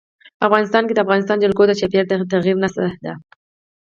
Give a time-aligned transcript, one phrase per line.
[0.47, 3.13] افغانستان کې د افغانستان جلکو د چاپېریال د تغیر نښه ده.